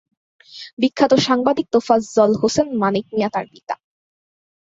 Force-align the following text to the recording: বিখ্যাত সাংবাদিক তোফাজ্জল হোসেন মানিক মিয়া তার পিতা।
বিখ্যাত 0.79 1.11
সাংবাদিক 1.27 1.67
তোফাজ্জল 1.73 2.31
হোসেন 2.41 2.67
মানিক 2.81 3.05
মিয়া 3.11 3.29
তার 3.33 3.45
পিতা। 3.51 3.75